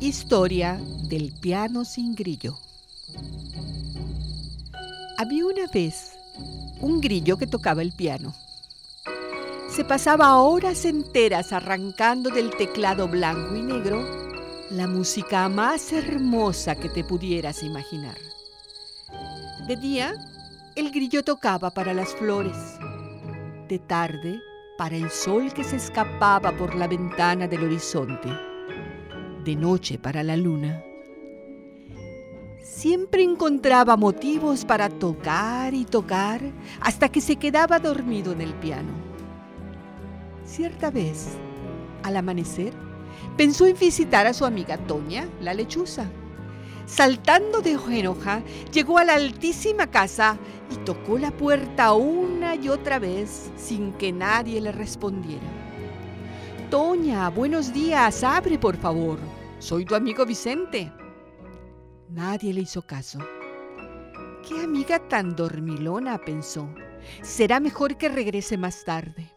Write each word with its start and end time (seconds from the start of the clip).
Historia 0.00 0.80
del 1.04 1.32
piano 1.32 1.84
sin 1.84 2.14
grillo. 2.14 2.58
Había 5.16 5.46
una 5.46 5.66
vez 5.72 6.12
un 6.80 7.00
grillo 7.00 7.38
que 7.38 7.46
tocaba 7.46 7.82
el 7.82 7.92
piano. 7.92 8.34
Se 9.70 9.84
pasaba 9.84 10.38
horas 10.40 10.84
enteras 10.84 11.52
arrancando 11.52 12.30
del 12.30 12.50
teclado 12.50 13.06
blanco 13.08 13.54
y 13.54 13.62
negro 13.62 14.04
la 14.70 14.88
música 14.88 15.48
más 15.48 15.92
hermosa 15.92 16.74
que 16.74 16.88
te 16.88 17.04
pudieras 17.04 17.62
imaginar. 17.62 18.18
De 19.68 19.76
día, 19.76 20.14
el 20.74 20.90
grillo 20.90 21.22
tocaba 21.22 21.70
para 21.70 21.94
las 21.94 22.14
flores. 22.16 22.56
De 23.68 23.78
tarde, 23.78 24.40
para 24.76 24.96
el 24.96 25.10
sol 25.10 25.52
que 25.52 25.64
se 25.64 25.76
escapaba 25.76 26.52
por 26.52 26.74
la 26.74 26.86
ventana 26.86 27.48
del 27.48 27.64
horizonte. 27.64 28.28
De 29.44 29.56
noche, 29.56 29.98
para 29.98 30.22
la 30.22 30.36
luna 30.36 30.82
siempre 32.76 33.22
encontraba 33.22 33.96
motivos 33.96 34.64
para 34.64 34.90
tocar 34.90 35.72
y 35.72 35.84
tocar 35.84 36.40
hasta 36.80 37.08
que 37.08 37.22
se 37.22 37.36
quedaba 37.36 37.78
dormido 37.78 38.32
en 38.32 38.42
el 38.42 38.52
piano. 38.54 38.92
Cierta 40.44 40.90
vez, 40.90 41.28
al 42.02 42.16
amanecer, 42.16 42.74
pensó 43.36 43.66
en 43.66 43.78
visitar 43.78 44.26
a 44.26 44.34
su 44.34 44.44
amiga 44.44 44.76
Toña, 44.76 45.26
la 45.40 45.54
lechuza. 45.54 46.06
Saltando 46.86 47.62
de 47.62 47.76
hoja 47.76 48.42
llegó 48.72 48.98
a 48.98 49.04
la 49.04 49.14
altísima 49.14 49.86
casa 49.90 50.36
y 50.70 50.76
tocó 50.84 51.18
la 51.18 51.30
puerta 51.30 51.92
una 51.92 52.54
y 52.54 52.68
otra 52.68 52.98
vez 52.98 53.50
sin 53.56 53.92
que 53.92 54.12
nadie 54.12 54.60
le 54.60 54.72
respondiera. 54.72 55.46
Toña, 56.70 57.28
buenos 57.30 57.72
días, 57.72 58.24
abre 58.24 58.58
por 58.58 58.76
favor. 58.76 59.18
Soy 59.58 59.84
tu 59.84 59.94
amigo 59.94 60.26
Vicente. 60.26 60.92
Nadie 62.10 62.52
le 62.52 62.62
hizo 62.62 62.82
caso. 62.82 63.18
Qué 64.46 64.60
amiga 64.62 64.98
tan 64.98 65.34
dormilona, 65.34 66.18
pensó. 66.18 66.68
Será 67.22 67.60
mejor 67.60 67.96
que 67.96 68.08
regrese 68.08 68.56
más 68.56 68.84
tarde. 68.84 69.32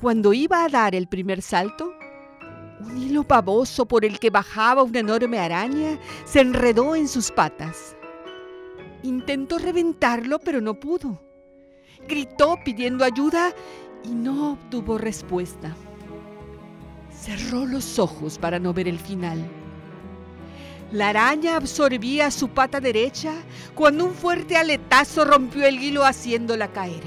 Cuando 0.00 0.32
iba 0.32 0.64
a 0.64 0.68
dar 0.68 0.94
el 0.94 1.08
primer 1.08 1.40
salto, 1.42 1.92
un 2.80 2.98
hilo 2.98 3.24
pavoso 3.24 3.86
por 3.86 4.04
el 4.04 4.18
que 4.18 4.30
bajaba 4.30 4.82
una 4.82 4.98
enorme 4.98 5.38
araña 5.38 5.98
se 6.24 6.40
enredó 6.40 6.94
en 6.94 7.08
sus 7.08 7.30
patas. 7.30 7.96
Intentó 9.04 9.58
reventarlo, 9.58 10.38
pero 10.38 10.62
no 10.62 10.80
pudo. 10.80 11.20
Gritó 12.08 12.56
pidiendo 12.64 13.04
ayuda 13.04 13.52
y 14.02 14.14
no 14.14 14.52
obtuvo 14.52 14.96
respuesta. 14.96 15.76
Cerró 17.14 17.66
los 17.66 17.98
ojos 17.98 18.38
para 18.38 18.58
no 18.58 18.72
ver 18.72 18.88
el 18.88 18.98
final. 18.98 19.46
La 20.90 21.10
araña 21.10 21.56
absorbía 21.56 22.30
su 22.30 22.48
pata 22.48 22.80
derecha 22.80 23.34
cuando 23.74 24.06
un 24.06 24.14
fuerte 24.14 24.56
aletazo 24.56 25.26
rompió 25.26 25.66
el 25.66 25.82
hilo 25.82 26.06
haciéndola 26.06 26.72
caer. 26.72 27.02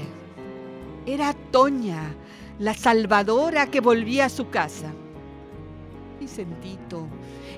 Era 1.04 1.34
Toña, 1.50 2.14
la 2.60 2.74
salvadora 2.74 3.72
que 3.72 3.80
volvía 3.80 4.26
a 4.26 4.30
su 4.30 4.50
casa. 4.50 4.92
Vicentito, 6.20 7.08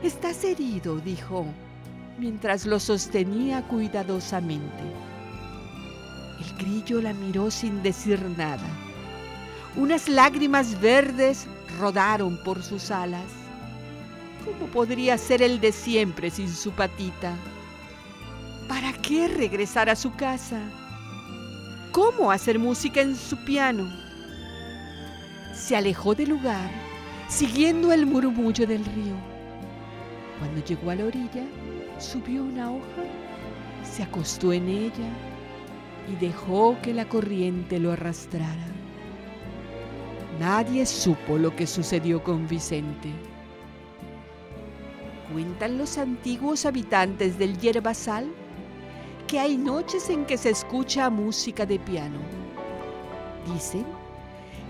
estás 0.02 0.42
herido, 0.44 0.96
dijo, 0.96 1.44
mientras 2.20 2.66
lo 2.66 2.78
sostenía 2.78 3.62
cuidadosamente. 3.62 4.84
El 6.38 6.56
grillo 6.58 7.00
la 7.00 7.14
miró 7.14 7.50
sin 7.50 7.82
decir 7.82 8.20
nada. 8.36 8.68
Unas 9.74 10.08
lágrimas 10.08 10.78
verdes 10.80 11.46
rodaron 11.78 12.36
por 12.44 12.62
sus 12.62 12.90
alas. 12.90 13.24
¿Cómo 14.44 14.70
podría 14.70 15.16
ser 15.16 15.40
el 15.40 15.60
de 15.60 15.72
siempre 15.72 16.30
sin 16.30 16.50
su 16.50 16.72
patita? 16.72 17.32
¿Para 18.68 18.92
qué 18.92 19.26
regresar 19.26 19.88
a 19.88 19.96
su 19.96 20.14
casa? 20.14 20.60
¿Cómo 21.90 22.30
hacer 22.30 22.58
música 22.58 23.00
en 23.00 23.16
su 23.16 23.36
piano? 23.44 23.90
Se 25.54 25.74
alejó 25.74 26.14
del 26.14 26.30
lugar, 26.30 26.70
siguiendo 27.28 27.92
el 27.92 28.06
murmullo 28.06 28.66
del 28.66 28.84
río. 28.84 29.14
Cuando 30.38 30.64
llegó 30.64 30.90
a 30.90 30.94
la 30.94 31.04
orilla, 31.04 31.44
subió 32.00 32.42
una 32.42 32.70
hoja, 32.70 33.04
se 33.84 34.02
acostó 34.02 34.52
en 34.52 34.68
ella 34.68 35.10
y 36.10 36.16
dejó 36.16 36.76
que 36.82 36.94
la 36.94 37.08
corriente 37.08 37.78
lo 37.78 37.92
arrastrara. 37.92 38.66
Nadie 40.38 40.86
supo 40.86 41.36
lo 41.36 41.54
que 41.54 41.66
sucedió 41.66 42.22
con 42.24 42.48
Vicente. 42.48 43.10
Cuentan 45.32 45.78
los 45.78 45.98
antiguos 45.98 46.64
habitantes 46.64 47.38
del 47.38 47.58
Yerbasal 47.58 48.26
que 49.28 49.38
hay 49.38 49.56
noches 49.56 50.08
en 50.10 50.24
que 50.24 50.38
se 50.38 50.50
escucha 50.50 51.10
música 51.10 51.66
de 51.66 51.78
piano. 51.78 52.18
Dicen 53.52 53.84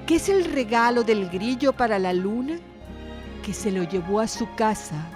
que 0.07 0.17
es 0.17 0.29
el 0.29 0.45
regalo 0.45 1.05
del 1.05 1.31
grillo 1.31 1.73
para 1.73 1.99
la 1.99 2.13
luna 2.13 2.59
que 3.45 3.55
se 3.55 3.71
lo 3.71 3.85
llevó 3.85 4.21
a 4.21 4.27
su 4.27 4.47
casa 4.57 5.09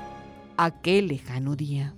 aquel 0.56 1.08
lejano 1.08 1.56
día. 1.56 1.94